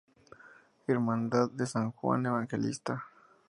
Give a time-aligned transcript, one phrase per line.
[0.87, 3.05] Hermandad de San Juan Evangelista.